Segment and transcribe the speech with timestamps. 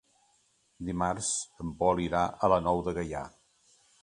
[0.87, 1.29] Dimarts
[1.65, 3.23] en Pol irà a la Nou de Gaià.